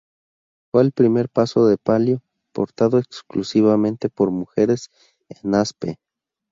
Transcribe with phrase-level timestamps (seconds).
[0.71, 4.89] Fue el primer Paso de Palio portado exclusivamente por mujeres,
[5.29, 5.99] en Aspe.